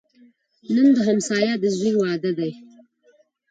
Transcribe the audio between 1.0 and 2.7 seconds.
همسایه د زوی واده دی